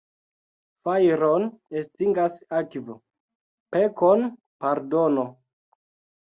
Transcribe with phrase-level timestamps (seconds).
[0.87, 1.43] Fajron
[1.81, 2.97] estingas akvo,
[3.77, 4.27] pekon
[4.65, 5.29] pardono.